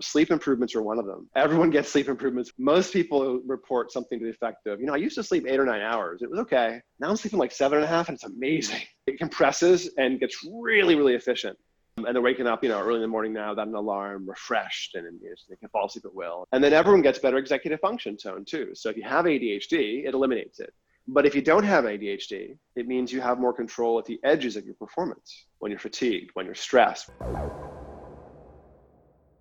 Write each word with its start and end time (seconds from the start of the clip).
Sleep 0.00 0.30
improvements 0.30 0.74
are 0.76 0.82
one 0.82 0.98
of 0.98 1.06
them. 1.06 1.28
Everyone 1.34 1.70
gets 1.70 1.90
sleep 1.90 2.08
improvements. 2.08 2.52
Most 2.56 2.92
people 2.92 3.40
report 3.46 3.90
something 3.90 4.18
to 4.20 4.24
the 4.24 4.30
effect 4.30 4.66
of, 4.66 4.80
you 4.80 4.86
know, 4.86 4.94
I 4.94 4.98
used 4.98 5.16
to 5.16 5.24
sleep 5.24 5.44
eight 5.48 5.58
or 5.58 5.64
nine 5.64 5.80
hours. 5.80 6.22
It 6.22 6.30
was 6.30 6.38
okay. 6.40 6.80
Now 7.00 7.08
I'm 7.08 7.16
sleeping 7.16 7.38
like 7.38 7.50
seven 7.50 7.78
and 7.78 7.84
a 7.84 7.88
half 7.88 8.08
and 8.08 8.14
it's 8.14 8.24
amazing. 8.24 8.82
It 9.06 9.18
compresses 9.18 9.90
and 9.96 10.20
gets 10.20 10.36
really, 10.44 10.94
really 10.94 11.14
efficient. 11.14 11.58
Um, 11.98 12.04
and 12.04 12.14
they're 12.14 12.22
waking 12.22 12.46
up, 12.46 12.62
you 12.62 12.68
know, 12.68 12.80
early 12.80 12.96
in 12.96 13.02
the 13.02 13.08
morning 13.08 13.32
now 13.32 13.50
without 13.50 13.68
an 13.68 13.74
alarm, 13.74 14.28
refreshed, 14.28 14.94
and 14.94 15.04
you 15.20 15.30
know, 15.30 15.34
they 15.48 15.56
can 15.56 15.68
fall 15.70 15.86
asleep 15.86 16.04
at 16.04 16.14
will. 16.14 16.46
And 16.52 16.62
then 16.62 16.72
everyone 16.72 17.02
gets 17.02 17.18
better 17.18 17.38
executive 17.38 17.80
function 17.80 18.16
tone 18.16 18.44
too. 18.44 18.70
So 18.74 18.90
if 18.90 18.96
you 18.96 19.02
have 19.02 19.24
ADHD, 19.24 20.06
it 20.06 20.14
eliminates 20.14 20.60
it. 20.60 20.72
But 21.08 21.24
if 21.24 21.34
you 21.34 21.40
don't 21.40 21.64
have 21.64 21.84
ADHD, 21.84 22.56
it 22.76 22.86
means 22.86 23.10
you 23.12 23.22
have 23.22 23.40
more 23.40 23.54
control 23.54 23.98
at 23.98 24.04
the 24.04 24.20
edges 24.24 24.56
of 24.56 24.66
your 24.66 24.74
performance 24.74 25.46
when 25.58 25.70
you're 25.70 25.80
fatigued, 25.80 26.30
when 26.34 26.44
you're 26.44 26.54
stressed. 26.54 27.10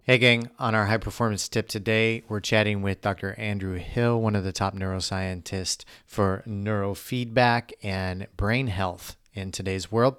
Hey, 0.09 0.19
gang. 0.19 0.49
On 0.57 0.73
our 0.73 0.85
high 0.85 0.99
performance 0.99 1.49
tip 1.49 1.67
today, 1.67 2.23
we're 2.29 2.39
chatting 2.39 2.81
with 2.81 3.01
Dr. 3.01 3.35
Andrew 3.37 3.75
Hill, 3.75 4.21
one 4.21 4.37
of 4.37 4.45
the 4.45 4.53
top 4.53 4.73
neuroscientists 4.73 5.83
for 6.05 6.45
neurofeedback 6.47 7.73
and 7.83 8.27
brain 8.37 8.67
health 8.67 9.17
in 9.33 9.51
today's 9.51 9.91
world. 9.91 10.15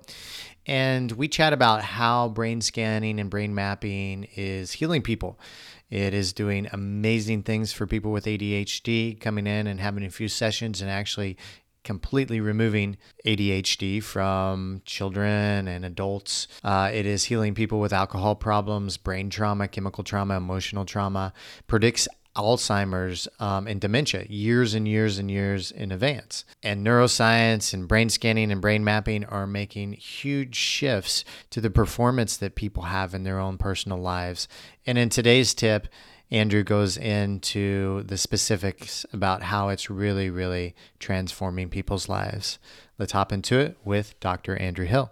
And 0.67 1.13
we 1.13 1.27
chat 1.27 1.55
about 1.55 1.81
how 1.85 2.29
brain 2.29 2.61
scanning 2.61 3.19
and 3.19 3.31
brain 3.31 3.55
mapping 3.55 4.25
is 4.37 4.73
healing 4.73 5.01
people. 5.01 5.41
It 5.89 6.13
is 6.13 6.35
doing 6.35 6.69
amazing 6.71 7.45
things 7.45 7.73
for 7.73 7.87
people 7.87 8.13
with 8.13 8.27
ADHD 8.27 9.19
coming 9.19 9.47
in 9.47 9.67
and 9.67 9.81
having 9.81 10.05
a 10.05 10.11
few 10.11 10.29
sessions 10.29 10.83
and 10.83 10.91
actually 10.91 11.39
completely 11.89 12.39
removing 12.39 12.99
ADHD 13.25 14.03
from 14.03 14.83
children 14.85 15.67
and 15.67 15.87
adults. 15.87 16.47
Uh, 16.63 16.91
it 16.93 17.07
is 17.07 17.25
healing 17.25 17.55
people 17.55 17.81
with 17.81 17.95
alcohol 17.95 18.35
problems, 18.35 18.99
brain 18.99 19.31
trauma, 19.31 19.67
chemical 19.69 20.05
trauma, 20.05 20.37
emotional 20.37 20.85
trauma, 20.85 21.33
predicts 21.67 22.07
Alzheimer's 22.37 23.27
um, 23.41 23.67
and 23.67 23.81
dementia 23.81 24.27
years 24.29 24.75
and 24.75 24.87
years 24.87 25.19
and 25.19 25.31
years 25.31 25.71
in 25.71 25.91
advance. 25.91 26.45
And 26.63 26.87
neuroscience 26.87 27.73
and 27.73 27.89
brain 27.89 28.11
scanning 28.11 28.53
and 28.53 28.61
brain 28.61 28.85
mapping 28.85 29.25
are 29.25 29.47
making 29.47 29.95
huge 29.95 30.57
shifts 30.57 31.25
to 31.49 31.63
the 31.63 31.71
performance 31.71 32.37
that 32.37 32.55
people 32.55 32.83
have 32.83 33.15
in 33.15 33.23
their 33.23 33.39
own 33.39 33.57
personal 33.57 33.97
lives. 33.97 34.47
And 34.87 34.99
in 34.99 35.09
today's 35.09 35.55
tip, 35.55 35.89
Andrew 36.31 36.63
goes 36.63 36.97
into 36.97 38.03
the 38.03 38.19
specifics 38.19 39.07
about 39.13 39.45
how 39.45 39.69
it's 39.71 39.89
really, 39.89 40.29
really 40.29 40.75
transforming 40.99 41.71
people's 41.71 42.09
lives. 42.09 42.59
Let's 42.99 43.13
hop 43.13 43.33
into 43.33 43.59
it 43.59 43.79
with 43.85 44.19
Dr. 44.21 44.57
Andrew 44.57 44.87
Hill. 44.87 45.11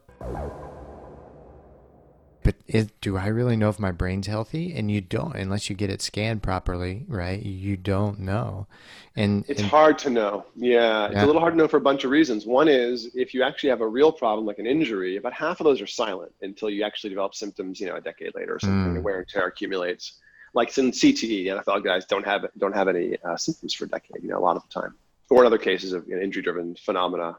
But 2.42 2.54
do 3.00 3.16
I 3.16 3.26
really 3.26 3.56
know 3.56 3.70
if 3.70 3.80
my 3.80 3.90
brain's 3.90 4.28
healthy? 4.28 4.72
And 4.72 4.88
you 4.88 5.00
don't, 5.00 5.34
unless 5.34 5.68
you 5.68 5.74
get 5.74 5.90
it 5.90 6.00
scanned 6.00 6.44
properly, 6.44 7.04
right? 7.08 7.42
You 7.42 7.76
don't 7.76 8.20
know. 8.20 8.68
And 9.16 9.44
it's 9.48 9.60
and, 9.60 9.68
hard 9.68 9.98
to 10.00 10.10
know. 10.10 10.46
Yeah, 10.54 11.06
it's 11.06 11.14
yeah. 11.14 11.24
a 11.24 11.26
little 11.26 11.40
hard 11.40 11.54
to 11.54 11.58
know 11.58 11.66
for 11.66 11.78
a 11.78 11.80
bunch 11.80 12.04
of 12.04 12.10
reasons. 12.12 12.46
One 12.46 12.68
is 12.68 13.10
if 13.16 13.34
you 13.34 13.42
actually 13.42 13.70
have 13.70 13.80
a 13.80 13.88
real 13.88 14.12
problem 14.12 14.46
like 14.46 14.60
an 14.60 14.66
injury, 14.66 15.16
about 15.16 15.32
half 15.32 15.58
of 15.58 15.64
those 15.64 15.80
are 15.80 15.88
silent 15.88 16.32
until 16.42 16.70
you 16.70 16.84
actually 16.84 17.10
develop 17.10 17.34
symptoms, 17.34 17.80
you 17.80 17.86
know, 17.88 17.96
a 17.96 18.00
decade 18.00 18.32
later 18.36 18.54
or 18.54 18.60
something. 18.60 19.00
Mm. 19.00 19.02
Wear 19.02 19.18
and 19.18 19.28
tear 19.28 19.46
accumulates 19.48 20.20
like 20.54 20.76
in 20.78 20.90
CTE, 20.90 21.46
NFL 21.46 21.84
guys 21.84 22.06
don't 22.06 22.24
have 22.24 22.46
don't 22.58 22.74
have 22.74 22.88
any 22.88 23.16
uh, 23.24 23.36
symptoms 23.36 23.74
for 23.74 23.84
a 23.84 23.88
decade, 23.88 24.22
you 24.22 24.28
know, 24.28 24.38
a 24.38 24.40
lot 24.40 24.56
of 24.56 24.62
the 24.62 24.80
time. 24.80 24.94
Or 25.28 25.42
in 25.42 25.46
other 25.46 25.58
cases 25.58 25.92
of 25.92 26.06
you 26.06 26.14
know, 26.16 26.22
injury-driven 26.22 26.76
phenomena, 26.76 27.36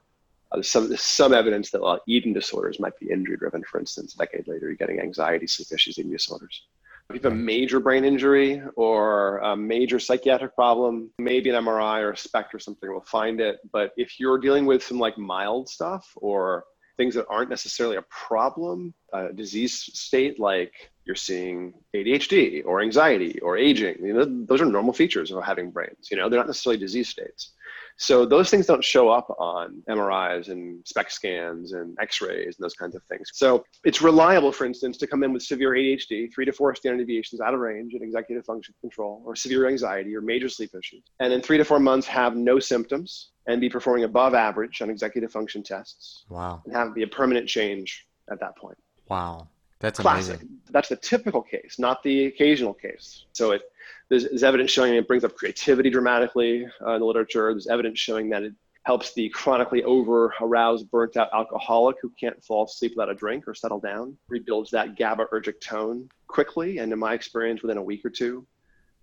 uh, 0.51 0.55
there's 0.55 0.69
some 0.69 0.95
some 0.97 1.33
evidence 1.33 1.71
that 1.71 1.81
uh, 1.81 1.99
eating 2.07 2.33
disorders 2.33 2.79
might 2.79 2.97
be 2.99 3.09
injury-driven. 3.09 3.63
For 3.63 3.79
instance, 3.79 4.15
a 4.15 4.17
decade 4.17 4.47
later, 4.47 4.67
you're 4.67 4.75
getting 4.75 4.99
anxiety, 4.99 5.47
sleep 5.47 5.67
issues, 5.71 5.97
eating 5.97 6.11
disorders. 6.11 6.63
If 7.09 7.15
you 7.15 7.21
have 7.21 7.31
a 7.31 7.35
major 7.35 7.79
brain 7.79 8.03
injury 8.03 8.61
or 8.75 9.37
a 9.37 9.55
major 9.55 9.97
psychiatric 9.97 10.53
problem, 10.55 11.09
maybe 11.19 11.49
an 11.49 11.63
MRI 11.63 12.01
or 12.01 12.11
a 12.11 12.17
SPECT 12.17 12.53
or 12.53 12.59
something 12.59 12.91
will 12.91 12.99
find 12.99 13.39
it. 13.39 13.59
But 13.71 13.93
if 13.95 14.19
you're 14.19 14.37
dealing 14.37 14.65
with 14.65 14.83
some 14.83 14.99
like 14.99 15.17
mild 15.17 15.69
stuff 15.69 16.11
or 16.17 16.65
things 16.97 17.15
that 17.15 17.25
aren't 17.29 17.49
necessarily 17.49 17.95
a 17.95 18.01
problem, 18.09 18.93
a 19.13 19.31
disease 19.31 19.89
state 19.97 20.37
like 20.37 20.91
you're 21.07 21.15
seeing 21.15 21.73
ADHD 21.95 22.63
or 22.65 22.81
anxiety 22.81 23.39
or 23.39 23.57
aging. 23.57 23.95
You 24.05 24.13
know, 24.13 24.45
those 24.45 24.61
are 24.61 24.65
normal 24.65 24.93
features 24.93 25.31
of 25.31 25.41
having 25.43 25.71
brains. 25.71 26.09
You 26.11 26.17
know, 26.17 26.27
they're 26.29 26.39
not 26.39 26.47
necessarily 26.47 26.77
disease 26.77 27.07
states. 27.07 27.53
So 27.99 28.25
those 28.25 28.51
things 28.51 28.67
don't 28.67 28.83
show 28.83 29.09
up 29.09 29.33
on 29.39 29.81
MRIs 29.89 30.49
and 30.49 30.85
SPECT 30.85 31.11
scans 31.11 31.71
and 31.71 31.97
X-rays 31.99 32.57
and 32.57 32.63
those 32.63 32.75
kinds 32.75 32.93
of 32.93 33.01
things. 33.05 33.31
So 33.33 33.65
it's 33.85 34.03
reliable, 34.03 34.51
for 34.51 34.65
instance, 34.65 34.97
to 34.97 35.07
come 35.07 35.23
in 35.23 35.33
with 35.33 35.41
severe 35.41 35.71
ADHD, 35.71 36.31
three 36.31 36.45
to 36.45 36.51
four 36.51 36.75
standard 36.75 36.99
deviations 36.99 37.41
out 37.41 37.55
of 37.55 37.59
range 37.59 37.93
in 37.95 38.03
executive 38.03 38.45
function 38.45 38.75
control, 38.81 39.23
or 39.25 39.35
severe 39.35 39.67
anxiety 39.67 40.15
or 40.15 40.21
major 40.21 40.49
sleep 40.49 40.71
issues, 40.77 41.03
and 41.21 41.33
in 41.33 41.41
three 41.41 41.57
to 41.57 41.65
four 41.65 41.79
months 41.79 42.05
have 42.05 42.35
no 42.35 42.59
symptoms 42.59 43.31
and 43.47 43.59
be 43.59 43.69
performing 43.69 44.03
above 44.03 44.35
average 44.35 44.81
on 44.81 44.91
executive 44.91 45.31
function 45.31 45.63
tests. 45.63 46.25
Wow. 46.29 46.61
And 46.65 46.75
have 46.75 46.93
be 46.93 47.03
a 47.03 47.07
permanent 47.07 47.47
change 47.47 48.05
at 48.31 48.39
that 48.41 48.55
point. 48.57 48.77
Wow. 49.09 49.47
That's 49.79 49.99
classic. 49.99 50.41
Amazing. 50.41 50.57
That's 50.71 50.89
the 50.89 50.95
typical 50.95 51.41
case, 51.41 51.75
not 51.77 52.03
the 52.03 52.25
occasional 52.25 52.73
case. 52.73 53.25
So 53.33 53.51
it, 53.51 53.61
there's, 54.09 54.23
there's 54.23 54.43
evidence 54.43 54.71
showing 54.71 54.95
it 54.95 55.07
brings 55.07 55.23
up 55.23 55.35
creativity 55.35 55.89
dramatically 55.89 56.67
uh, 56.85 56.93
in 56.93 56.99
the 56.99 57.05
literature. 57.05 57.51
There's 57.53 57.67
evidence 57.67 57.99
showing 57.99 58.29
that 58.29 58.43
it 58.43 58.53
helps 58.83 59.13
the 59.13 59.29
chronically 59.29 59.83
over 59.83 60.33
aroused, 60.41 60.89
burnt 60.89 61.17
out 61.17 61.29
alcoholic 61.33 61.97
who 62.01 62.11
can't 62.19 62.41
fall 62.43 62.65
asleep 62.65 62.93
without 62.95 63.11
a 63.11 63.15
drink 63.15 63.47
or 63.47 63.53
settle 63.53 63.79
down, 63.79 64.17
rebuilds 64.29 64.71
that 64.71 64.97
GABAergic 64.97 65.59
tone 65.61 66.09
quickly. 66.27 66.79
And 66.79 66.91
in 66.91 66.99
my 66.99 67.13
experience, 67.13 67.61
within 67.61 67.77
a 67.77 67.83
week 67.83 68.05
or 68.05 68.09
two, 68.09 68.47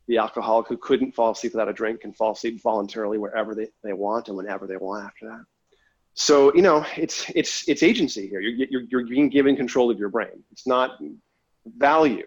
the 0.06 0.18
alcoholic 0.18 0.68
who 0.68 0.76
couldn't 0.76 1.14
fall 1.14 1.32
asleep 1.32 1.52
without 1.52 1.68
a 1.68 1.72
drink 1.72 2.00
can 2.00 2.12
fall 2.12 2.32
asleep 2.32 2.62
voluntarily 2.62 3.18
wherever 3.18 3.54
they, 3.54 3.68
they 3.82 3.92
want 3.92 4.28
and 4.28 4.36
whenever 4.36 4.66
they 4.66 4.76
want 4.76 5.04
after 5.04 5.28
that 5.28 5.44
so 6.14 6.54
you 6.54 6.62
know 6.62 6.84
it's 6.96 7.28
it's 7.34 7.68
it's 7.68 7.82
agency 7.82 8.28
here. 8.28 8.40
You're, 8.40 8.66
you're, 8.70 8.82
you're 8.82 9.06
being 9.06 9.28
given 9.28 9.56
control 9.56 9.90
of 9.90 9.98
your 9.98 10.08
brain. 10.08 10.42
It's 10.52 10.66
not 10.66 10.98
value. 11.76 12.26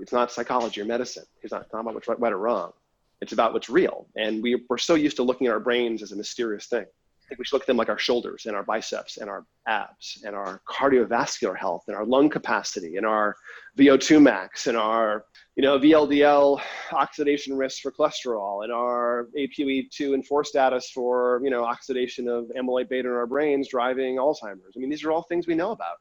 It's 0.00 0.12
not 0.12 0.32
psychology 0.32 0.80
or 0.80 0.84
medicine. 0.84 1.24
It's 1.42 1.52
not, 1.52 1.62
it's 1.62 1.72
not 1.72 1.80
about 1.80 1.94
what's 1.94 2.08
right, 2.08 2.18
right 2.18 2.32
or 2.32 2.38
wrong. 2.38 2.72
It's 3.20 3.32
about 3.32 3.52
what's 3.52 3.68
real. 3.68 4.06
And 4.16 4.42
we, 4.42 4.64
we're 4.68 4.78
so 4.78 4.94
used 4.94 5.16
to 5.16 5.22
looking 5.22 5.46
at 5.46 5.52
our 5.52 5.60
brains 5.60 6.02
as 6.02 6.12
a 6.12 6.16
mysterious 6.16 6.66
thing 6.66 6.86
think 7.30 7.38
we 7.38 7.44
should 7.44 7.54
look 7.54 7.62
at 7.62 7.66
them 7.66 7.76
like 7.76 7.88
our 7.88 7.98
shoulders 7.98 8.44
and 8.46 8.54
our 8.54 8.64
biceps 8.64 9.16
and 9.16 9.30
our 9.30 9.46
abs 9.66 10.22
and 10.26 10.36
our 10.36 10.60
cardiovascular 10.68 11.56
health 11.56 11.84
and 11.86 11.96
our 11.96 12.04
lung 12.04 12.28
capacity 12.28 12.96
and 12.96 13.06
our 13.06 13.34
vo2 13.78 14.20
max 14.20 14.66
and 14.66 14.76
our 14.76 15.24
you 15.60 15.66
know, 15.66 15.78
VLDL 15.78 16.58
oxidation 16.92 17.54
risk 17.54 17.82
for 17.82 17.92
cholesterol 17.92 18.64
and 18.64 18.72
our 18.72 19.28
APOE2 19.36 20.14
and 20.14 20.26
4 20.26 20.42
status 20.42 20.90
for, 20.90 21.38
you 21.44 21.50
know, 21.50 21.64
oxidation 21.64 22.28
of 22.28 22.46
amyloid 22.58 22.88
beta 22.88 23.08
in 23.08 23.14
our 23.14 23.26
brains 23.26 23.68
driving 23.68 24.16
Alzheimer's. 24.16 24.74
I 24.74 24.78
mean, 24.78 24.88
these 24.88 25.04
are 25.04 25.12
all 25.12 25.22
things 25.24 25.46
we 25.46 25.54
know 25.54 25.72
about. 25.72 25.96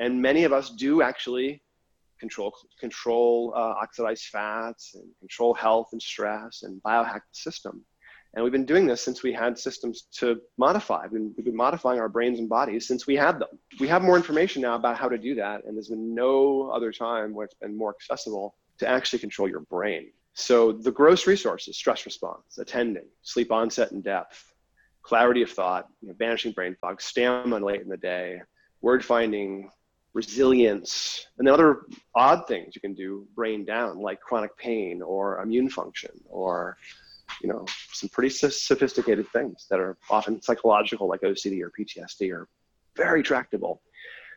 And 0.00 0.20
many 0.20 0.42
of 0.42 0.52
us 0.52 0.70
do 0.70 1.02
actually 1.02 1.62
control, 2.18 2.52
control 2.80 3.52
uh, 3.54 3.74
oxidized 3.80 4.24
fats 4.24 4.96
and 4.96 5.08
control 5.20 5.54
health 5.54 5.90
and 5.92 6.02
stress 6.02 6.64
and 6.64 6.82
biohack 6.82 7.20
the 7.20 7.34
system. 7.34 7.84
And 8.36 8.44
we've 8.44 8.52
been 8.52 8.66
doing 8.66 8.86
this 8.86 9.00
since 9.00 9.22
we 9.22 9.32
had 9.32 9.58
systems 9.58 10.02
to 10.18 10.38
modify. 10.58 11.04
We've 11.04 11.12
been, 11.12 11.34
we've 11.38 11.46
been, 11.46 11.56
modifying 11.56 11.98
our 11.98 12.10
brains 12.10 12.38
and 12.38 12.50
bodies 12.50 12.86
since 12.86 13.06
we 13.06 13.16
had 13.16 13.38
them. 13.38 13.48
We 13.80 13.88
have 13.88 14.02
more 14.02 14.18
information 14.18 14.60
now 14.60 14.74
about 14.74 14.98
how 14.98 15.08
to 15.08 15.16
do 15.16 15.34
that, 15.36 15.64
and 15.64 15.74
there's 15.74 15.88
been 15.88 16.14
no 16.14 16.70
other 16.70 16.92
time 16.92 17.32
where 17.32 17.46
it's 17.46 17.54
been 17.54 17.76
more 17.76 17.96
accessible 17.98 18.54
to 18.78 18.86
actually 18.86 19.20
control 19.20 19.48
your 19.48 19.60
brain. 19.60 20.12
So 20.34 20.70
the 20.70 20.92
gross 20.92 21.26
resources, 21.26 21.78
stress 21.78 22.04
response, 22.04 22.58
attending, 22.58 23.06
sleep 23.22 23.50
onset 23.50 23.92
and 23.92 24.04
depth, 24.04 24.52
clarity 25.02 25.40
of 25.40 25.50
thought, 25.50 25.86
you 26.02 26.08
know, 26.08 26.14
banishing 26.18 26.52
brain 26.52 26.76
fog, 26.78 27.00
stamina 27.00 27.64
late 27.64 27.80
in 27.80 27.88
the 27.88 27.96
day, 27.96 28.42
word 28.82 29.02
finding, 29.02 29.70
resilience, 30.12 31.26
and 31.38 31.46
then 31.46 31.54
other 31.54 31.86
odd 32.14 32.46
things 32.46 32.74
you 32.74 32.82
can 32.82 32.92
do 32.92 33.26
brain 33.34 33.64
down, 33.64 33.98
like 33.98 34.20
chronic 34.20 34.54
pain 34.58 35.00
or 35.00 35.40
immune 35.40 35.70
function 35.70 36.10
or 36.28 36.76
you 37.46 37.52
know 37.52 37.64
some 37.92 38.08
pretty 38.08 38.28
sophisticated 38.28 39.28
things 39.28 39.66
that 39.70 39.78
are 39.78 39.96
often 40.10 40.42
psychological 40.42 41.06
like 41.06 41.20
ocd 41.20 41.62
or 41.62 41.70
ptsd 41.78 42.32
are 42.32 42.48
very 42.96 43.22
tractable. 43.22 43.82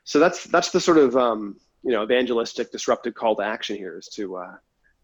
So 0.04 0.20
that's 0.20 0.44
that's 0.46 0.72
the 0.72 0.80
sort 0.80 0.98
of 0.98 1.16
um, 1.18 1.56
you 1.84 1.92
know 1.92 2.04
evangelistic 2.04 2.72
disruptive 2.72 3.16
call 3.16 3.36
to 3.38 3.44
action 3.44 3.78
here 3.78 3.98
is 3.98 4.08
to 4.10 4.38
uh, 4.38 4.56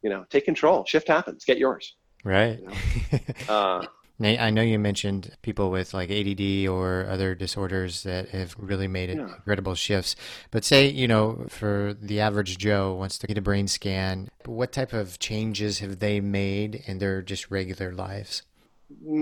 you 0.03 0.09
know 0.09 0.25
take 0.29 0.45
control. 0.45 0.85
Shift 0.85 1.07
happens. 1.07 1.45
Get 1.45 1.57
yours. 1.57 1.95
Right. 2.23 2.59
You 2.59 2.67
know? 2.67 3.53
uh, 3.53 3.85
I 4.21 4.49
know 4.49 4.61
you 4.61 4.79
mentioned 4.79 5.35
people 5.41 5.71
with 5.71 5.93
like 5.93 6.09
ADD 6.09 6.67
or 6.67 7.05
other 7.09 7.35
disorders 7.35 8.03
that 8.03 8.29
have 8.29 8.55
really 8.57 8.87
made 8.87 9.09
yeah. 9.09 9.23
incredible 9.23 9.75
shifts. 9.75 10.15
But 10.51 10.63
say, 10.63 10.87
you 10.87 11.07
know, 11.07 11.45
for 11.49 11.95
the 11.99 12.21
average 12.21 12.57
Joe 12.57 12.93
wants 12.93 13.17
to 13.17 13.27
get 13.27 13.37
a 13.37 13.41
brain 13.41 13.67
scan, 13.67 14.29
what 14.45 14.71
type 14.71 14.93
of 14.93 15.19
changes 15.19 15.79
have 15.79 15.99
they 15.99 16.21
made 16.21 16.83
in 16.85 16.99
their 16.99 17.21
just 17.21 17.51
regular 17.51 17.91
lives? 17.91 18.43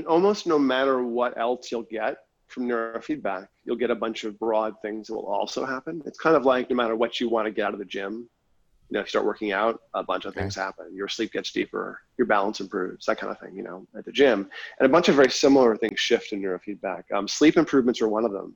Almost 0.08 0.46
no 0.46 0.60
matter 0.60 1.04
what 1.04 1.38
else 1.38 1.72
you'll 1.72 1.84
get, 1.84 2.18
from 2.54 2.68
neurofeedback, 2.68 3.48
you'll 3.66 3.76
get 3.76 3.90
a 3.90 3.96
bunch 3.96 4.24
of 4.24 4.38
broad 4.38 4.76
things 4.82 5.08
that 5.08 5.16
will 5.16 5.26
also 5.26 5.66
happen. 5.66 6.02
It's 6.06 6.20
kind 6.20 6.36
of 6.36 6.46
like 6.46 6.70
no 6.70 6.76
matter 6.76 6.96
what 6.96 7.20
you 7.20 7.28
want 7.28 7.48
to 7.48 7.52
get 7.52 7.66
out 7.66 7.74
of 7.74 7.80
the 7.80 7.86
gym, 7.86 8.30
You 8.94 9.00
know, 9.00 9.02
if 9.02 9.08
you 9.08 9.10
start 9.10 9.26
working 9.26 9.52
out, 9.52 9.82
a 9.96 10.04
bunch 10.04 10.26
of 10.26 10.36
things 10.36 10.54
happen. 10.56 10.86
Your 10.94 11.08
sleep 11.08 11.32
gets 11.32 11.52
deeper, 11.52 12.00
your 12.20 12.28
balance 12.28 12.60
improves, 12.60 13.08
that 13.08 13.18
kind 13.18 13.32
of 13.32 13.40
thing. 13.40 13.58
You 13.58 13.64
know, 13.64 13.88
at 13.98 14.06
the 14.06 14.12
gym, 14.12 14.48
and 14.78 14.86
a 14.86 14.88
bunch 14.90 15.10
of 15.10 15.16
very 15.16 15.32
similar 15.32 15.76
things 15.76 16.00
shift 16.00 16.32
in 16.32 16.40
neurofeedback. 16.40 17.02
Um, 17.12 17.28
sleep 17.28 17.58
improvements 17.58 18.04
are 18.04 18.08
one 18.08 18.24
of 18.24 18.32
them. 18.32 18.56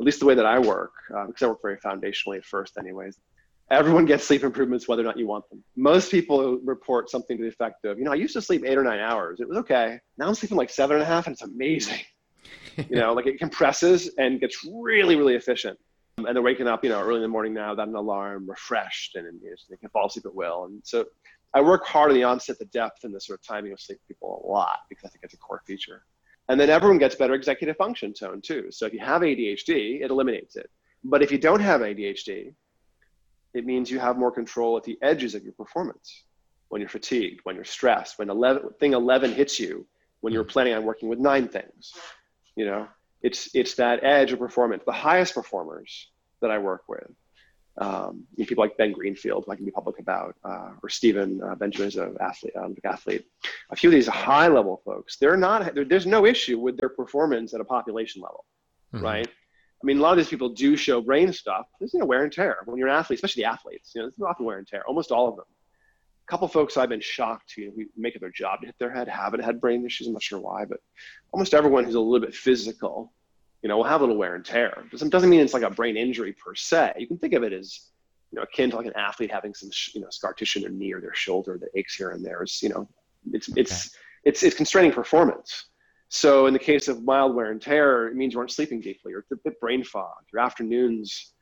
At 0.00 0.06
least 0.06 0.20
the 0.20 0.24
way 0.24 0.34
that 0.36 0.46
I 0.46 0.58
work, 0.58 0.92
uh, 1.14 1.26
because 1.26 1.42
I 1.42 1.48
work 1.48 1.60
very 1.60 1.76
foundationally 1.76 2.38
at 2.38 2.46
first, 2.46 2.78
anyways. 2.78 3.18
Everyone 3.70 4.06
gets 4.06 4.24
sleep 4.24 4.42
improvements 4.42 4.88
whether 4.88 5.02
or 5.02 5.04
not 5.04 5.18
you 5.18 5.26
want 5.26 5.46
them. 5.50 5.62
Most 5.76 6.10
people 6.10 6.58
report 6.64 7.10
something 7.10 7.36
to 7.36 7.42
the 7.42 7.50
effect 7.50 7.84
of, 7.84 7.98
you 7.98 8.04
know, 8.04 8.12
I 8.12 8.14
used 8.14 8.32
to 8.36 8.40
sleep 8.40 8.64
eight 8.64 8.78
or 8.78 8.84
nine 8.84 9.00
hours. 9.00 9.40
It 9.40 9.46
was 9.46 9.58
okay. 9.58 9.98
Now 10.16 10.28
I'm 10.28 10.34
sleeping 10.34 10.56
like 10.56 10.70
seven 10.70 10.96
and 10.96 11.02
a 11.02 11.06
half, 11.06 11.26
and 11.26 11.34
it's 11.34 11.42
amazing. 11.42 12.00
you 12.88 12.96
know, 12.96 13.12
like 13.12 13.26
it 13.26 13.38
compresses 13.38 14.14
and 14.16 14.40
gets 14.40 14.64
really, 14.64 15.16
really 15.16 15.34
efficient. 15.34 15.78
Um, 16.18 16.26
and 16.26 16.36
they're 16.36 16.42
waking 16.42 16.68
up, 16.68 16.84
you 16.84 16.90
know, 16.90 17.00
early 17.00 17.16
in 17.16 17.22
the 17.22 17.28
morning 17.28 17.54
now 17.54 17.70
without 17.70 17.88
an 17.88 17.94
alarm, 17.94 18.48
refreshed, 18.48 19.16
and, 19.16 19.26
and 19.26 19.40
you 19.42 19.50
know, 19.50 19.56
they 19.68 19.76
can 19.76 19.88
fall 19.90 20.06
asleep 20.06 20.26
at 20.26 20.34
will. 20.34 20.64
And 20.64 20.80
so 20.84 21.06
I 21.54 21.60
work 21.60 21.84
hard 21.84 22.10
on 22.10 22.16
the 22.16 22.24
onset, 22.24 22.58
the 22.58 22.66
depth, 22.66 23.04
and 23.04 23.14
the 23.14 23.20
sort 23.20 23.40
of 23.40 23.46
timing 23.46 23.72
of 23.72 23.80
sleep 23.80 23.98
people 24.06 24.42
a 24.44 24.50
lot 24.50 24.80
because 24.88 25.04
I 25.04 25.08
think 25.08 25.24
it's 25.24 25.34
a 25.34 25.38
core 25.38 25.62
feature. 25.66 26.04
And 26.48 26.60
then 26.60 26.68
everyone 26.68 26.98
gets 26.98 27.14
better 27.14 27.34
executive 27.34 27.76
function 27.76 28.12
tone 28.12 28.40
too. 28.40 28.68
So 28.70 28.86
if 28.86 28.92
you 28.92 28.98
have 29.00 29.22
ADHD, 29.22 30.02
it 30.02 30.10
eliminates 30.10 30.56
it. 30.56 30.70
But 31.02 31.22
if 31.22 31.32
you 31.32 31.38
don't 31.38 31.60
have 31.60 31.80
ADHD, 31.80 32.54
it 33.54 33.64
means 33.64 33.90
you 33.90 33.98
have 33.98 34.18
more 34.18 34.32
control 34.32 34.76
at 34.76 34.84
the 34.84 34.98
edges 35.00 35.34
of 35.34 35.42
your 35.44 35.52
performance 35.52 36.24
when 36.68 36.80
you're 36.80 36.90
fatigued, 36.90 37.40
when 37.44 37.54
you're 37.54 37.64
stressed, 37.64 38.18
when 38.18 38.28
11, 38.30 38.70
thing 38.80 38.94
11 38.94 39.32
hits 39.32 39.60
you, 39.60 39.86
when 40.20 40.32
you're 40.32 40.42
hmm. 40.42 40.50
planning 40.50 40.74
on 40.74 40.84
working 40.84 41.08
with 41.08 41.18
nine 41.18 41.48
things. 41.48 41.92
You 42.56 42.66
know, 42.66 42.88
it's, 43.24 43.50
it's 43.54 43.74
that 43.76 44.04
edge 44.04 44.32
of 44.32 44.38
performance. 44.38 44.82
The 44.86 44.92
highest 44.92 45.34
performers 45.34 46.10
that 46.40 46.50
I 46.50 46.58
work 46.58 46.82
with, 46.88 47.10
um, 47.78 48.24
you 48.36 48.44
know, 48.44 48.48
people 48.48 48.62
like 48.62 48.76
Ben 48.76 48.92
Greenfield, 48.92 49.46
I 49.50 49.56
can 49.56 49.64
be 49.64 49.70
public 49.70 49.98
about, 49.98 50.36
uh, 50.44 50.70
or 50.82 50.88
Stephen 50.88 51.40
uh, 51.42 51.54
Benjamin 51.56 51.88
is 51.88 51.96
an 51.96 52.16
athlete, 52.20 52.52
Olympic 52.56 52.84
athlete. 52.84 53.24
A 53.70 53.76
few 53.76 53.88
of 53.88 53.94
these 53.94 54.06
high 54.06 54.48
level 54.48 54.80
folks, 54.84 55.16
they're 55.16 55.36
not, 55.36 55.74
they're, 55.74 55.84
there's 55.84 56.06
no 56.06 56.26
issue 56.26 56.58
with 56.58 56.76
their 56.78 56.90
performance 56.90 57.54
at 57.54 57.60
a 57.60 57.64
population 57.64 58.22
level, 58.22 58.44
mm-hmm. 58.94 59.04
right? 59.04 59.28
I 59.28 59.86
mean, 59.86 59.98
a 59.98 60.02
lot 60.02 60.12
of 60.12 60.18
these 60.18 60.28
people 60.28 60.50
do 60.50 60.76
show 60.76 61.00
brain 61.02 61.32
stuff. 61.32 61.66
There's 61.78 61.92
you 61.92 62.00
know 62.00 62.06
wear 62.06 62.22
and 62.22 62.32
tear 62.32 62.58
when 62.64 62.78
you're 62.78 62.88
an 62.88 62.94
athlete, 62.94 63.18
especially 63.18 63.42
the 63.42 63.50
athletes. 63.50 63.92
You 63.94 64.00
know, 64.00 64.08
there's 64.08 64.18
often 64.26 64.46
wear 64.46 64.56
and 64.56 64.66
tear. 64.66 64.82
Almost 64.86 65.12
all 65.12 65.28
of 65.28 65.36
them. 65.36 65.44
A 66.26 66.30
couple 66.30 66.48
folks 66.48 66.76
I've 66.76 66.88
been 66.88 67.00
shocked 67.00 67.50
to 67.50 67.62
you 67.62 67.68
know, 67.68 67.84
make 67.96 68.16
it 68.16 68.20
their 68.20 68.30
job 68.30 68.60
to 68.60 68.66
hit 68.66 68.76
their 68.78 68.92
head 68.92 69.08
haven't 69.08 69.40
had 69.40 69.60
brain 69.60 69.84
issues. 69.84 70.06
I'm 70.06 70.14
not 70.14 70.22
sure 70.22 70.40
why, 70.40 70.64
but 70.64 70.80
almost 71.32 71.52
everyone 71.54 71.84
who's 71.84 71.96
a 71.96 72.00
little 72.00 72.26
bit 72.26 72.34
physical, 72.34 73.12
you 73.62 73.68
know, 73.68 73.76
will 73.76 73.84
have 73.84 74.00
a 74.00 74.04
little 74.04 74.16
wear 74.16 74.34
and 74.34 74.44
tear. 74.44 74.84
Doesn't 74.90 75.10
doesn't 75.10 75.28
mean 75.28 75.40
it's 75.40 75.54
like 75.54 75.62
a 75.62 75.70
brain 75.70 75.96
injury 75.96 76.32
per 76.32 76.54
se. 76.54 76.94
You 76.98 77.06
can 77.06 77.18
think 77.18 77.34
of 77.34 77.42
it 77.42 77.52
as 77.52 77.90
you 78.30 78.36
know 78.36 78.42
akin 78.42 78.70
to 78.70 78.76
like 78.76 78.86
an 78.86 78.96
athlete 78.96 79.30
having 79.30 79.54
some 79.54 79.70
you 79.94 80.00
know 80.00 80.08
scar 80.10 80.32
tissue 80.32 80.60
in 80.60 80.62
their 80.62 80.72
knee 80.72 80.92
or 80.92 81.00
their 81.00 81.14
shoulder 81.14 81.58
that 81.60 81.68
aches 81.74 81.94
here 81.96 82.10
and 82.10 82.24
there. 82.24 82.42
It's 82.42 82.62
you 82.62 82.70
know, 82.70 82.88
it's 83.32 83.48
it's 83.56 83.72
okay. 83.72 84.00
it's 84.24 84.42
it's 84.42 84.56
constraining 84.56 84.92
performance. 84.92 85.66
So 86.08 86.46
in 86.46 86.52
the 86.52 86.60
case 86.60 86.88
of 86.88 87.02
mild 87.02 87.34
wear 87.34 87.50
and 87.50 87.60
tear, 87.60 88.06
it 88.08 88.14
means 88.14 88.34
you 88.34 88.38
aren't 88.38 88.52
sleeping 88.52 88.80
deeply 88.80 89.12
or 89.12 89.24
a 89.32 89.36
bit 89.36 89.60
brain 89.60 89.82
fog. 89.82 90.14
Your 90.32 90.42
afternoons, 90.42 91.32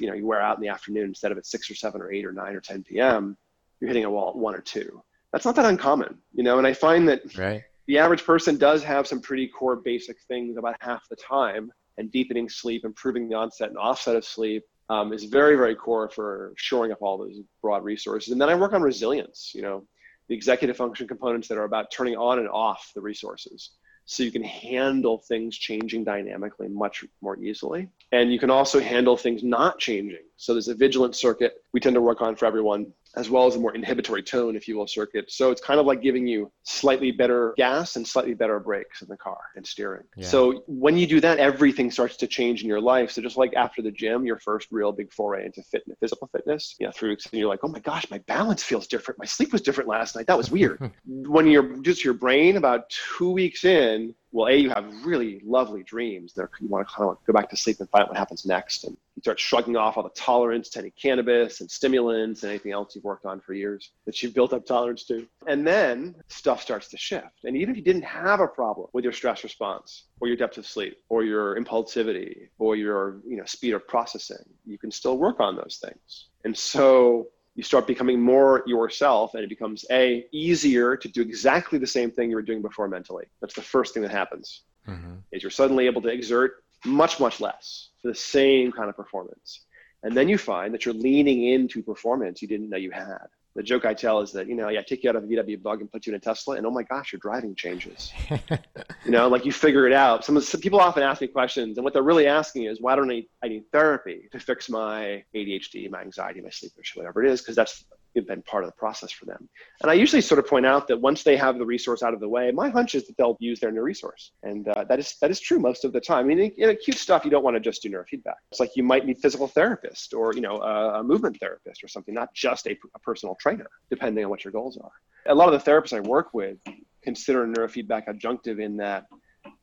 you 0.00 0.08
know, 0.08 0.14
you 0.14 0.26
wear 0.26 0.40
out 0.40 0.56
in 0.56 0.62
the 0.62 0.68
afternoon 0.68 1.08
instead 1.08 1.30
of 1.30 1.38
at 1.38 1.46
six 1.46 1.70
or 1.70 1.74
seven 1.74 2.00
or 2.00 2.10
eight 2.10 2.24
or 2.24 2.32
nine 2.32 2.54
or 2.54 2.60
10 2.60 2.84
p.m., 2.84 3.36
you're 3.80 3.88
hitting 3.88 4.04
a 4.04 4.10
wall 4.10 4.30
at 4.30 4.36
one 4.36 4.54
or 4.54 4.60
two. 4.60 5.02
That's 5.32 5.44
not 5.44 5.56
that 5.56 5.66
uncommon, 5.66 6.18
you 6.32 6.42
know, 6.42 6.58
and 6.58 6.66
I 6.66 6.72
find 6.72 7.08
that 7.08 7.36
right. 7.36 7.62
the 7.86 7.98
average 7.98 8.24
person 8.24 8.56
does 8.56 8.82
have 8.84 9.06
some 9.06 9.20
pretty 9.20 9.46
core 9.46 9.76
basic 9.76 10.16
things 10.26 10.56
about 10.56 10.76
half 10.80 11.08
the 11.08 11.16
time 11.16 11.70
and 11.98 12.10
deepening 12.10 12.48
sleep, 12.48 12.84
improving 12.84 13.28
the 13.28 13.34
onset 13.34 13.68
and 13.68 13.78
offset 13.78 14.16
of 14.16 14.24
sleep 14.24 14.64
um, 14.88 15.12
is 15.12 15.24
very, 15.24 15.56
very 15.56 15.74
core 15.74 16.08
for 16.08 16.54
shoring 16.56 16.92
up 16.92 16.98
all 17.02 17.18
those 17.18 17.40
broad 17.60 17.84
resources. 17.84 18.32
And 18.32 18.40
then 18.40 18.48
I 18.48 18.54
work 18.54 18.72
on 18.72 18.82
resilience, 18.82 19.52
you 19.54 19.62
know, 19.62 19.84
the 20.28 20.34
executive 20.34 20.76
function 20.76 21.06
components 21.06 21.48
that 21.48 21.58
are 21.58 21.64
about 21.64 21.90
turning 21.90 22.16
on 22.16 22.38
and 22.38 22.48
off 22.48 22.90
the 22.94 23.00
resources 23.00 23.72
so 24.04 24.22
you 24.22 24.32
can 24.32 24.42
handle 24.42 25.18
things 25.28 25.56
changing 25.56 26.04
dynamically 26.04 26.68
much 26.68 27.04
more 27.20 27.38
easily. 27.42 27.88
And 28.12 28.32
you 28.32 28.38
can 28.38 28.50
also 28.50 28.80
handle 28.80 29.18
things 29.18 29.42
not 29.42 29.78
changing. 29.78 30.24
So 30.38 30.54
there's 30.54 30.68
a 30.68 30.74
vigilant 30.74 31.16
circuit 31.16 31.54
we 31.72 31.80
tend 31.80 31.94
to 31.94 32.00
work 32.00 32.22
on 32.22 32.36
for 32.36 32.46
everyone 32.46 32.92
as 33.16 33.28
well 33.28 33.46
as 33.46 33.56
a 33.56 33.58
more 33.58 33.74
inhibitory 33.74 34.22
tone, 34.22 34.54
if 34.54 34.68
you 34.68 34.76
will, 34.76 34.86
circuit. 34.86 35.30
So 35.30 35.50
it's 35.50 35.60
kind 35.60 35.80
of 35.80 35.86
like 35.86 36.00
giving 36.02 36.26
you 36.26 36.52
slightly 36.62 37.10
better 37.10 37.54
gas 37.56 37.96
and 37.96 38.06
slightly 38.06 38.34
better 38.34 38.60
brakes 38.60 39.02
in 39.02 39.08
the 39.08 39.16
car 39.16 39.38
and 39.56 39.66
steering. 39.66 40.04
Yeah. 40.16 40.28
So 40.28 40.62
when 40.66 40.96
you 40.96 41.06
do 41.06 41.20
that, 41.20 41.38
everything 41.38 41.90
starts 41.90 42.16
to 42.18 42.26
change 42.26 42.62
in 42.62 42.68
your 42.68 42.80
life. 42.80 43.10
So 43.10 43.20
just 43.22 43.36
like 43.36 43.54
after 43.54 43.82
the 43.82 43.90
gym, 43.90 44.24
your 44.24 44.38
first 44.38 44.68
real 44.70 44.92
big 44.92 45.12
foray 45.12 45.46
into 45.46 45.62
fitness, 45.62 45.96
physical 46.00 46.28
fitness, 46.28 46.76
you 46.78 46.86
know, 46.86 46.92
through 46.92 47.10
and 47.10 47.32
you're 47.32 47.48
like, 47.48 47.60
oh 47.62 47.68
my 47.68 47.80
gosh, 47.80 48.08
my 48.10 48.18
balance 48.18 48.62
feels 48.62 48.86
different. 48.86 49.18
My 49.18 49.24
sleep 49.24 49.52
was 49.52 49.62
different 49.62 49.88
last 49.88 50.14
night. 50.14 50.26
That 50.26 50.38
was 50.38 50.50
weird. 50.50 50.92
when 51.06 51.46
you're 51.46 51.78
just 51.78 52.04
your 52.04 52.14
brain 52.14 52.56
about 52.56 52.88
two 52.90 53.30
weeks 53.30 53.64
in, 53.64 54.14
well, 54.30 54.48
A, 54.48 54.56
you 54.56 54.68
have 54.68 54.84
really 55.04 55.40
lovely 55.44 55.82
dreams. 55.82 56.34
There, 56.34 56.50
you 56.60 56.68
want 56.68 56.86
to 56.86 56.94
kind 56.94 57.10
of 57.10 57.16
go 57.26 57.32
back 57.32 57.48
to 57.50 57.56
sleep 57.56 57.80
and 57.80 57.88
find 57.88 58.02
out 58.02 58.08
what 58.10 58.18
happens 58.18 58.44
next. 58.44 58.84
And 58.84 58.96
you 59.18 59.22
start 59.22 59.40
shrugging 59.40 59.76
off 59.76 59.96
all 59.96 60.04
the 60.04 60.10
tolerance 60.10 60.68
to 60.70 60.78
any 60.78 60.90
cannabis 60.90 61.60
and 61.60 61.68
stimulants 61.68 62.44
and 62.44 62.50
anything 62.50 62.70
else 62.70 62.94
you've 62.94 63.02
worked 63.02 63.26
on 63.26 63.40
for 63.40 63.52
years 63.52 63.90
that 64.06 64.22
you've 64.22 64.32
built 64.32 64.52
up 64.52 64.64
tolerance 64.64 65.04
to. 65.06 65.26
And 65.48 65.66
then 65.66 66.14
stuff 66.28 66.62
starts 66.62 66.86
to 66.90 66.96
shift. 66.96 67.44
And 67.44 67.56
even 67.56 67.70
if 67.70 67.76
you 67.76 67.82
didn't 67.82 68.04
have 68.04 68.38
a 68.38 68.46
problem 68.46 68.86
with 68.92 69.02
your 69.02 69.12
stress 69.12 69.42
response 69.42 70.04
or 70.20 70.28
your 70.28 70.36
depth 70.36 70.56
of 70.56 70.66
sleep 70.66 70.98
or 71.08 71.24
your 71.24 71.60
impulsivity 71.60 72.48
or 72.60 72.76
your 72.76 73.20
you 73.26 73.36
know, 73.36 73.44
speed 73.44 73.74
of 73.74 73.88
processing, 73.88 74.44
you 74.64 74.78
can 74.78 74.92
still 74.92 75.18
work 75.18 75.40
on 75.40 75.56
those 75.56 75.80
things. 75.82 76.28
And 76.44 76.56
so 76.56 77.26
you 77.56 77.64
start 77.64 77.88
becoming 77.88 78.20
more 78.20 78.62
yourself 78.66 79.34
and 79.34 79.42
it 79.42 79.48
becomes 79.48 79.84
a 79.90 80.24
easier 80.30 80.96
to 80.96 81.08
do 81.08 81.22
exactly 81.22 81.76
the 81.76 81.88
same 81.88 82.12
thing 82.12 82.30
you 82.30 82.36
were 82.36 82.42
doing 82.42 82.62
before 82.62 82.86
mentally 82.86 83.24
that's 83.40 83.54
the 83.54 83.62
first 83.62 83.92
thing 83.92 84.02
that 84.04 84.12
happens 84.12 84.62
mm-hmm. 84.86 85.14
is 85.32 85.42
you're 85.42 85.50
suddenly 85.50 85.86
able 85.86 86.00
to 86.00 86.08
exert 86.08 86.62
much, 86.84 87.20
much 87.20 87.40
less 87.40 87.90
for 88.00 88.08
the 88.08 88.14
same 88.14 88.72
kind 88.72 88.88
of 88.88 88.96
performance. 88.96 89.64
And 90.02 90.16
then 90.16 90.28
you 90.28 90.38
find 90.38 90.72
that 90.74 90.84
you're 90.84 90.94
leaning 90.94 91.44
into 91.46 91.82
performance 91.82 92.40
you 92.40 92.48
didn't 92.48 92.70
know 92.70 92.76
you 92.76 92.90
had. 92.90 93.26
The 93.56 93.62
joke 93.64 93.84
I 93.84 93.92
tell 93.92 94.20
is 94.20 94.30
that, 94.32 94.46
you 94.46 94.54
know, 94.54 94.68
I 94.68 94.82
take 94.82 95.02
you 95.02 95.10
out 95.10 95.16
of 95.16 95.24
a 95.24 95.26
VW 95.26 95.60
bug 95.60 95.80
and 95.80 95.90
put 95.90 96.06
you 96.06 96.12
in 96.12 96.16
a 96.16 96.20
Tesla, 96.20 96.54
and 96.54 96.64
oh 96.64 96.70
my 96.70 96.84
gosh, 96.84 97.12
your 97.12 97.18
driving 97.18 97.56
changes. 97.56 98.12
you 98.30 99.10
know, 99.10 99.26
like 99.26 99.44
you 99.44 99.50
figure 99.50 99.84
it 99.88 99.92
out. 99.92 100.24
Some, 100.24 100.40
some 100.40 100.60
people 100.60 100.78
often 100.78 101.02
ask 101.02 101.20
me 101.20 101.26
questions, 101.26 101.76
and 101.76 101.82
what 101.82 101.92
they're 101.92 102.04
really 102.04 102.28
asking 102.28 102.64
is, 102.66 102.80
why 102.80 102.94
don't 102.94 103.10
I, 103.10 103.24
I 103.42 103.48
need 103.48 103.64
therapy 103.72 104.28
to 104.30 104.38
fix 104.38 104.68
my 104.68 105.24
ADHD, 105.34 105.90
my 105.90 106.02
anxiety, 106.02 106.40
my 106.40 106.50
sleep 106.50 106.70
issue, 106.78 107.00
whatever 107.00 107.24
it 107.24 107.32
is, 107.32 107.40
because 107.40 107.56
that's 107.56 107.84
been 108.14 108.42
part 108.42 108.64
of 108.64 108.70
the 108.70 108.76
process 108.76 109.12
for 109.12 109.24
them. 109.26 109.48
And 109.82 109.90
I 109.90 109.94
usually 109.94 110.22
sort 110.22 110.38
of 110.38 110.46
point 110.46 110.66
out 110.66 110.88
that 110.88 111.00
once 111.00 111.22
they 111.22 111.36
have 111.36 111.58
the 111.58 111.66
resource 111.66 112.02
out 112.02 112.14
of 112.14 112.20
the 112.20 112.28
way, 112.28 112.50
my 112.50 112.68
hunch 112.68 112.94
is 112.94 113.06
that 113.06 113.16
they'll 113.16 113.36
use 113.40 113.60
their 113.60 113.70
new 113.70 113.82
resource. 113.82 114.32
And 114.42 114.68
uh, 114.68 114.84
that 114.84 114.98
is 114.98 115.16
that 115.20 115.30
is 115.30 115.40
true 115.40 115.58
most 115.58 115.84
of 115.84 115.92
the 115.92 116.00
time. 116.00 116.24
I 116.24 116.34
mean, 116.34 116.52
in 116.56 116.70
acute 116.70 116.98
stuff, 116.98 117.24
you 117.24 117.30
don't 117.30 117.44
want 117.44 117.56
to 117.56 117.60
just 117.60 117.82
do 117.82 117.90
neurofeedback. 117.90 118.34
It's 118.50 118.60
like 118.60 118.76
you 118.76 118.82
might 118.82 119.06
need 119.06 119.18
physical 119.18 119.48
therapist 119.48 120.14
or 120.14 120.34
you 120.34 120.40
know 120.40 120.56
a, 120.58 121.00
a 121.00 121.02
movement 121.02 121.38
therapist 121.38 121.82
or 121.82 121.88
something, 121.88 122.14
not 122.14 122.32
just 122.34 122.66
a, 122.66 122.76
a 122.94 122.98
personal 123.00 123.36
trainer, 123.40 123.66
depending 123.90 124.24
on 124.24 124.30
what 124.30 124.44
your 124.44 124.52
goals 124.52 124.78
are. 124.78 124.92
A 125.26 125.34
lot 125.34 125.52
of 125.52 125.62
the 125.62 125.70
therapists 125.70 125.96
I 125.96 126.00
work 126.00 126.34
with 126.34 126.58
consider 127.02 127.46
neurofeedback 127.46 128.08
adjunctive 128.08 128.60
in 128.60 128.76
that 128.78 129.06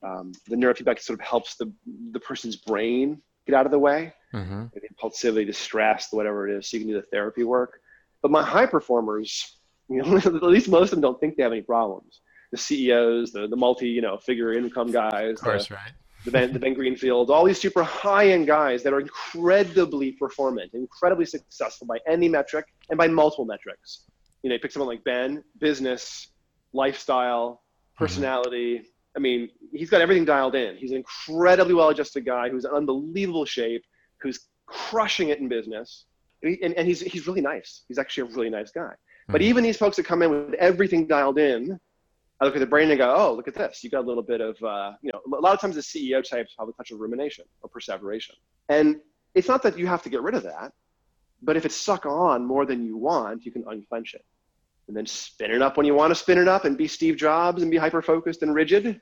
um, 0.03 0.31
the 0.47 0.55
neurofeedback 0.55 0.99
sort 0.99 1.19
of 1.19 1.25
helps 1.25 1.55
the 1.55 1.71
the 2.11 2.19
person's 2.19 2.55
brain 2.55 3.21
get 3.45 3.55
out 3.55 3.65
of 3.65 3.71
the 3.71 3.79
way, 3.79 4.13
mm-hmm. 4.33 4.65
the 4.73 4.81
impulsivity, 4.81 5.45
the 5.45 5.53
stress, 5.53 6.07
whatever 6.11 6.47
it 6.47 6.57
is, 6.57 6.69
so 6.69 6.77
you 6.77 6.83
can 6.83 6.93
do 6.93 6.99
the 6.99 7.07
therapy 7.07 7.43
work. 7.43 7.79
But 8.25 8.32
my 8.32 8.41
high 8.41 8.65
performers, 8.65 9.60
you 9.88 10.01
know, 10.01 10.17
at 10.17 10.41
least 10.41 10.67
most 10.67 10.86
of 10.86 10.89
them 10.96 11.01
don't 11.01 11.20
think 11.20 11.38
they 11.38 11.44
have 11.44 11.51
any 11.51 11.62
problems. 11.62 12.22
The 12.51 12.58
CEOs, 12.58 13.32
the, 13.32 13.48
the 13.48 13.55
multi, 13.55 13.88
you 13.88 14.01
know, 14.01 14.17
figure 14.17 14.51
income 14.53 14.91
guys, 14.91 15.38
of 15.38 15.41
course, 15.41 15.67
the, 15.67 15.75
right. 15.75 15.91
the, 16.25 16.32
ben, 16.32 16.51
the 16.51 16.58
Ben 16.58 16.74
Greenfield, 16.74 17.29
all 17.29 17.46
these 17.46 17.62
super 17.62 17.84
high 17.84 18.29
end 18.29 18.48
guys 18.48 18.82
that 18.82 18.94
are 18.94 19.00
incredibly 19.00 20.13
performant, 20.13 20.72
incredibly 20.74 21.27
successful 21.27 21.86
by 21.86 22.00
any 22.08 22.27
metric 22.27 22.65
and 22.89 22.98
by 22.98 23.08
multiple 23.08 23.46
metrics. 23.46 24.05
You 24.41 24.50
know, 24.50 24.55
you 24.55 24.60
pick 24.60 24.72
someone 24.72 24.89
like 24.89 25.03
Ben, 25.03 25.44
business, 25.60 26.29
lifestyle, 26.74 27.51
mm-hmm. 27.51 28.05
personality. 28.05 28.77
Mm-hmm. 28.77 29.17
I 29.17 29.20
mean, 29.20 29.50
he's 29.72 29.91
got 29.91 30.01
everything 30.01 30.25
dialed 30.25 30.55
in. 30.55 30.77
He's 30.77 30.89
an 30.89 30.98
incredibly 30.98 31.75
well 31.75 31.89
adjusted 31.89 32.25
guy 32.25 32.50
who's 32.50 32.65
in 32.65 32.72
unbelievable 32.72 33.46
shape, 33.46 33.84
who's 34.20 34.48
crushing 34.65 35.29
it 35.29 35.38
in 35.38 35.48
business 35.48 36.05
and, 36.45 36.73
and 36.73 36.87
he's 36.87 37.01
he's 37.01 37.27
really 37.27 37.41
nice. 37.41 37.83
He's 37.87 37.97
actually 37.97 38.29
a 38.29 38.33
really 38.35 38.49
nice 38.49 38.71
guy. 38.71 38.81
Mm-hmm. 38.81 39.31
But 39.31 39.41
even 39.41 39.63
these 39.63 39.77
folks 39.77 39.97
that 39.97 40.05
come 40.05 40.21
in 40.21 40.29
with 40.29 40.53
everything 40.55 41.07
dialed 41.07 41.39
in, 41.39 41.79
I 42.39 42.45
look 42.45 42.55
at 42.55 42.59
the 42.59 42.65
brain 42.65 42.89
and 42.89 42.97
go, 42.97 43.13
oh, 43.15 43.33
look 43.33 43.47
at 43.47 43.55
this. 43.55 43.83
You 43.83 43.89
got 43.89 44.03
a 44.03 44.07
little 44.07 44.23
bit 44.23 44.41
of, 44.41 44.61
uh, 44.61 44.93
you 45.01 45.11
know, 45.13 45.21
a 45.37 45.41
lot 45.41 45.53
of 45.53 45.61
times 45.61 45.75
the 45.75 45.81
CEO 45.81 46.21
types 46.23 46.53
have 46.59 46.67
a 46.67 46.73
touch 46.73 46.91
of 46.91 46.99
rumination 46.99 47.45
or 47.61 47.69
perseveration. 47.69 48.35
And 48.67 48.97
it's 49.33 49.47
not 49.47 49.63
that 49.63 49.77
you 49.77 49.87
have 49.87 50.03
to 50.03 50.09
get 50.09 50.21
rid 50.21 50.35
of 50.35 50.43
that, 50.43 50.73
but 51.41 51.55
if 51.55 51.65
it's 51.65 51.75
suck 51.75 52.05
on 52.05 52.45
more 52.45 52.65
than 52.65 52.85
you 52.85 52.97
want, 52.97 53.45
you 53.45 53.51
can 53.51 53.63
unclench 53.67 54.13
it. 54.13 54.25
And 54.87 54.95
then 54.95 55.05
spin 55.05 55.51
it 55.51 55.61
up 55.61 55.77
when 55.77 55.85
you 55.85 55.95
want 55.95 56.11
to 56.11 56.15
spin 56.15 56.37
it 56.37 56.47
up 56.47 56.65
and 56.65 56.77
be 56.77 56.87
Steve 56.87 57.15
Jobs 57.15 57.61
and 57.61 57.71
be 57.71 57.77
hyper 57.77 58.01
focused 58.01 58.43
and 58.43 58.53
rigid. 58.53 59.01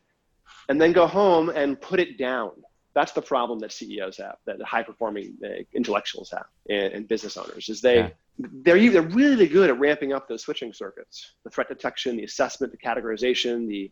And 0.70 0.80
then 0.80 0.94
go 0.94 1.08
home 1.08 1.50
and 1.50 1.80
put 1.82 2.00
it 2.00 2.18
down 2.18 2.52
That's 2.96 3.12
the 3.12 3.22
problem 3.22 3.60
that 3.60 3.72
CEOs 3.72 4.18
have, 4.18 4.36
that 4.46 4.62
high 4.62 4.84
performing 4.84 5.36
uh, 5.44 5.64
intellectuals 5.74 6.30
have, 6.32 6.46
and, 6.70 6.94
and, 6.94 7.08
business 7.08 7.38
owners 7.38 7.70
is 7.70 7.82
they. 7.82 7.98
Yeah. 7.98 8.10
They're, 8.40 8.90
they're 8.90 9.02
really 9.04 9.48
good 9.48 9.70
at 9.70 9.80
ramping 9.80 10.12
up 10.12 10.28
those 10.28 10.42
switching 10.42 10.74
circuits, 10.74 11.36
the 11.44 11.52
threat 11.52 11.68
detection, 11.68 12.18
the 12.18 12.24
assessment, 12.24 12.72
the 12.72 12.80
categorization, 12.80 13.68
the 13.68 13.92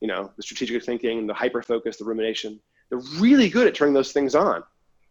you 0.00 0.08
know, 0.08 0.30
the 0.36 0.42
strategic 0.42 0.84
thinking, 0.84 1.26
the 1.26 1.34
hyper 1.34 1.62
focus, 1.62 1.96
the 1.96 2.04
rumination. 2.04 2.60
They're 2.90 3.00
really 3.18 3.48
good 3.48 3.66
at 3.66 3.74
turning 3.74 3.94
those 3.94 4.12
things 4.12 4.34
on. 4.34 4.62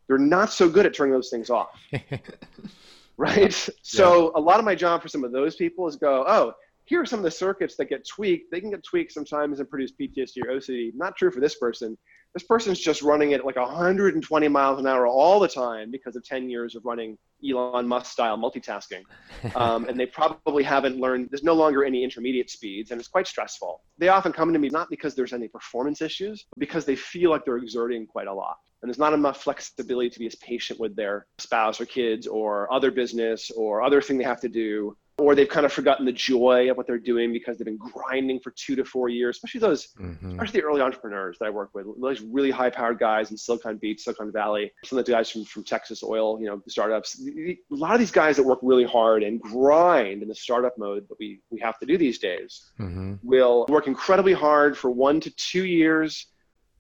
They're 0.08 0.18
not 0.18 0.52
so 0.52 0.70
good 0.70 0.86
at 0.86 0.94
turning 0.94 1.14
those 1.14 1.30
things 1.30 1.50
off. 1.50 1.80
right? 3.18 3.68
Yeah. 3.68 3.74
So 3.82 4.32
a 4.36 4.40
lot 4.40 4.60
of 4.60 4.66
my 4.66 4.76
job 4.76 5.02
for 5.02 5.10
some 5.10 5.24
of 5.24 5.32
those 5.32 5.56
people 5.56 5.88
is 5.88 5.96
go, 5.96 6.24
oh, 6.28 6.54
here 6.86 7.02
are 7.02 7.06
some 7.06 7.20
of 7.20 7.24
the 7.24 7.32
circuits 7.32 7.76
that 7.76 7.86
get 7.86 8.08
tweaked. 8.08 8.50
They 8.52 8.62
can 8.62 8.72
get 8.72 8.84
tweaked 8.84 9.12
sometimes 9.12 9.60
and 9.60 9.70
produce 9.70 9.92
PTSD 9.92 10.46
or 10.46 10.54
OCD. 10.54 10.94
Not 10.96 11.18
true 11.18 11.32
for 11.32 11.42
this 11.42 11.56
person. 11.56 11.98
This 12.38 12.46
person's 12.46 12.80
just 12.80 13.02
running 13.02 13.32
it 13.32 13.44
like 13.44 13.56
120 13.56 14.48
miles 14.48 14.80
an 14.80 14.86
hour 14.86 15.08
all 15.08 15.40
the 15.40 15.48
time 15.48 15.90
because 15.90 16.16
of 16.16 16.24
10 16.24 16.52
years 16.52 16.76
of 16.76 16.86
running 16.86 17.18
Elon 17.44 17.88
Musk 17.88 18.12
style 18.12 18.38
multitasking. 18.38 19.02
Um, 19.56 19.86
and 19.86 20.00
they 20.00 20.06
probably 20.06 20.64
haven't 20.64 21.00
learned, 21.00 21.30
there's 21.32 21.44
no 21.44 21.54
longer 21.54 21.84
any 21.84 22.04
intermediate 22.04 22.50
speeds, 22.50 22.92
and 22.92 23.00
it's 23.00 23.08
quite 23.08 23.28
stressful. 23.28 23.82
They 23.98 24.10
often 24.10 24.32
come 24.32 24.54
to 24.54 24.60
me 24.60 24.70
not 24.70 24.90
because 24.90 25.16
there's 25.16 25.34
any 25.34 25.48
performance 25.48 26.02
issues, 26.02 26.46
but 26.52 26.60
because 26.60 26.86
they 26.86 26.96
feel 26.96 27.32
like 27.32 27.44
they're 27.44 27.58
exerting 27.58 28.06
quite 28.06 28.28
a 28.28 28.34
lot 28.34 28.58
and 28.82 28.90
there's 28.90 29.00
not 29.00 29.14
enough 29.14 29.42
flexibility 29.42 30.10
to 30.10 30.20
be 30.20 30.28
as 30.28 30.36
patient 30.36 30.80
with 30.80 30.96
their 30.96 31.26
spouse 31.40 31.82
or 31.82 31.86
kids 31.86 32.28
or 32.28 32.72
other 32.72 32.92
business 32.92 33.50
or 33.52 33.82
other 33.82 34.02
thing 34.02 34.18
they 34.18 34.24
have 34.24 34.42
to 34.42 34.50
do 34.50 34.96
or 35.20 35.34
they've 35.34 35.50
kind 35.50 35.66
of 35.66 35.74
forgotten 35.74 36.06
the 36.06 36.12
joy 36.12 36.70
of 36.70 36.78
what 36.78 36.86
they're 36.86 37.00
doing 37.00 37.34
because 37.34 37.58
they've 37.58 37.66
been 37.66 37.78
grinding 37.78 38.40
for 38.40 38.52
two 38.52 38.76
to 38.76 38.86
four 38.86 39.10
years 39.10 39.38
especially 39.38 39.60
those 39.60 39.88
mm-hmm. 40.00 40.32
especially 40.32 40.60
the 40.60 40.66
early 40.66 40.82
entrepreneurs 40.82 41.38
that 41.40 41.46
i 41.46 41.50
work 41.50 41.70
with 41.74 41.86
those 42.00 42.22
really 42.22 42.52
high 42.52 42.70
powered 42.70 43.00
guys 43.00 43.32
in 43.32 43.38
silicon 43.38 43.78
beach 43.78 44.02
silicon 44.02 44.32
valley 44.32 44.72
some 44.86 45.00
of 45.00 45.06
the 45.06 45.12
guys 45.12 45.30
from, 45.30 45.44
from 45.46 45.64
texas 45.64 46.04
oil 46.04 46.40
you 46.40 46.46
know 46.46 46.62
startups 46.68 47.20
a 47.22 47.58
lot 47.70 47.94
of 47.94 48.00
these 48.00 48.12
guys 48.12 48.36
that 48.36 48.44
work 48.44 48.60
really 48.62 48.86
hard 48.86 49.24
and 49.24 49.42
grind 49.42 50.22
in 50.22 50.28
the 50.28 50.36
startup 50.36 50.78
mode 50.78 51.08
that 51.10 51.18
we, 51.20 51.40
we 51.50 51.60
have 51.60 51.80
to 51.80 51.86
do 51.86 51.98
these 51.98 52.20
days 52.20 52.72
mm-hmm. 52.80 53.16
will 53.24 53.66
work 53.70 53.88
incredibly 53.88 54.34
hard 54.34 54.78
for 54.78 54.92
one 54.92 55.20
to 55.20 55.32
two 55.32 55.66
years 55.66 56.28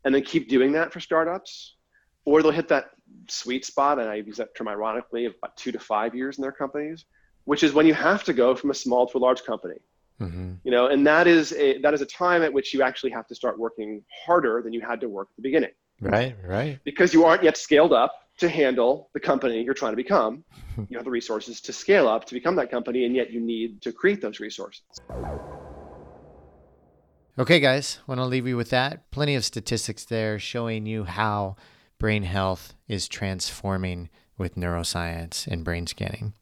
and 0.05 0.13
then 0.13 0.21
keep 0.21 0.47
doing 0.47 0.71
that 0.71 0.93
for 0.93 0.99
startups 0.99 1.75
or 2.25 2.43
they'll 2.43 2.51
hit 2.51 2.67
that 2.67 2.89
sweet 3.29 3.65
spot, 3.65 3.99
and 3.99 4.09
I 4.09 4.15
use 4.15 4.35
that 4.35 4.53
term 4.53 4.67
ironically, 4.67 5.25
of 5.25 5.35
about 5.37 5.55
two 5.55 5.71
to 5.71 5.79
five 5.79 6.13
years 6.13 6.37
in 6.37 6.41
their 6.41 6.51
companies, 6.51 7.05
which 7.47 7.63
is 7.63 7.71
when 7.73 7.85
you 7.87 7.93
have 7.93 8.25
to 8.25 8.33
go 8.33 8.53
from 8.53 8.71
a 8.71 8.73
small 8.73 9.07
to 9.07 9.17
a 9.17 9.19
large 9.19 9.43
company. 9.45 9.79
Mm-hmm. 10.19 10.55
You 10.65 10.71
know, 10.71 10.87
and 10.87 11.07
that 11.07 11.27
is 11.27 11.53
a 11.53 11.79
that 11.79 11.93
is 11.93 12.01
a 12.01 12.05
time 12.05 12.41
at 12.43 12.51
which 12.51 12.73
you 12.73 12.81
actually 12.81 13.11
have 13.11 13.25
to 13.27 13.35
start 13.35 13.57
working 13.57 14.03
harder 14.25 14.61
than 14.61 14.73
you 14.73 14.81
had 14.81 14.99
to 15.01 15.07
work 15.07 15.29
at 15.31 15.35
the 15.37 15.43
beginning. 15.43 15.71
Right, 16.01 16.35
right. 16.43 16.79
Because 16.83 17.13
you 17.13 17.23
aren't 17.23 17.43
yet 17.43 17.55
scaled 17.57 17.93
up 17.93 18.13
to 18.39 18.49
handle 18.49 19.09
the 19.13 19.19
company 19.19 19.63
you're 19.63 19.73
trying 19.73 19.93
to 19.93 19.97
become. 19.97 20.43
you 20.89 20.97
have 20.97 21.05
the 21.05 21.11
resources 21.11 21.61
to 21.61 21.73
scale 21.73 22.07
up 22.07 22.25
to 22.25 22.33
become 22.33 22.55
that 22.57 22.69
company, 22.69 23.05
and 23.05 23.15
yet 23.15 23.31
you 23.31 23.39
need 23.39 23.81
to 23.83 23.93
create 23.93 24.21
those 24.21 24.39
resources. 24.39 24.83
Okay, 27.39 27.59
guys, 27.59 27.99
want 28.07 28.19
to 28.19 28.25
leave 28.25 28.47
you 28.47 28.57
with 28.57 28.71
that. 28.71 29.09
Plenty 29.11 29.35
of 29.35 29.45
statistics 29.45 30.03
there 30.03 30.37
showing 30.37 30.85
you 30.85 31.05
how 31.05 31.55
brain 31.97 32.23
health 32.23 32.73
is 32.87 33.07
transforming 33.07 34.09
with 34.37 34.55
neuroscience 34.55 35.47
and 35.47 35.63
brain 35.63 35.87
scanning. 35.87 36.33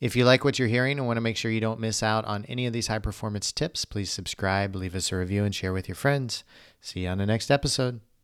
If 0.00 0.16
you 0.16 0.24
like 0.24 0.44
what 0.44 0.58
you're 0.58 0.68
hearing 0.68 0.98
and 0.98 1.06
want 1.06 1.16
to 1.16 1.22
make 1.22 1.36
sure 1.36 1.50
you 1.50 1.60
don't 1.60 1.80
miss 1.80 2.02
out 2.02 2.24
on 2.24 2.44
any 2.46 2.66
of 2.66 2.72
these 2.72 2.88
high 2.88 2.98
performance 2.98 3.52
tips, 3.52 3.84
please 3.84 4.10
subscribe, 4.10 4.74
leave 4.74 4.94
us 4.94 5.12
a 5.12 5.16
review, 5.16 5.44
and 5.44 5.54
share 5.54 5.72
with 5.72 5.88
your 5.88 5.94
friends. 5.94 6.44
See 6.80 7.00
you 7.00 7.08
on 7.08 7.18
the 7.18 7.26
next 7.26 7.50
episode. 7.50 8.00